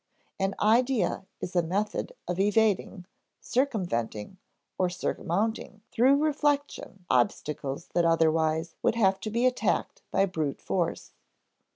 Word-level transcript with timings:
An 0.39 0.55
idea 0.59 1.27
is 1.41 1.55
a 1.55 1.61
method 1.61 2.11
of 2.27 2.39
evading, 2.39 3.05
circumventing, 3.39 4.37
or 4.79 4.89
surmounting 4.89 5.83
through 5.91 6.15
reflection 6.15 7.05
obstacles 7.07 7.87
that 7.93 8.03
otherwise 8.03 8.73
would 8.81 8.95
have 8.95 9.19
to 9.19 9.29
be 9.29 9.45
attacked 9.45 10.01
by 10.09 10.25
brute 10.25 10.59
force. 10.59 11.13